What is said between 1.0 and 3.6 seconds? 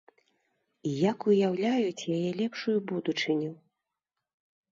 як уяўляюць яе лепшую будучыню.